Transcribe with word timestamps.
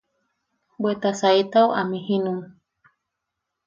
Bwe 0.81 0.93
saitau 1.19 1.69
amjijinun. 1.79 2.39